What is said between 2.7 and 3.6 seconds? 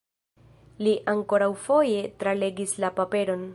la paperon.